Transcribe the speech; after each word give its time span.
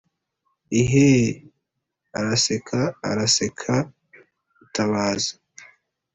iheeee! 0.81 1.29
araseka 2.19 2.79
araseka 3.09 3.73
mutabazi 4.57 5.33